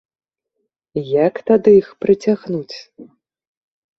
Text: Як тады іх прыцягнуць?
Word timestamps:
Як 1.25 1.33
тады 1.51 1.69
іх 1.81 1.87
прыцягнуць? 2.05 2.75